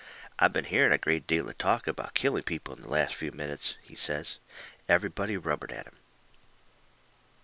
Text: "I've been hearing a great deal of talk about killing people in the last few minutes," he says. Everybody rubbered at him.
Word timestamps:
"I've 0.39 0.51
been 0.51 0.65
hearing 0.65 0.91
a 0.91 0.97
great 0.97 1.27
deal 1.27 1.47
of 1.47 1.59
talk 1.59 1.85
about 1.85 2.15
killing 2.15 2.41
people 2.41 2.73
in 2.73 2.81
the 2.81 2.87
last 2.89 3.13
few 3.13 3.31
minutes," 3.31 3.75
he 3.83 3.93
says. 3.93 4.39
Everybody 4.89 5.37
rubbered 5.37 5.71
at 5.71 5.85
him. 5.85 5.97